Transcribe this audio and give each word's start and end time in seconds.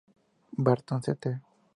Barton 0.57 0.99
St. 1.05 1.29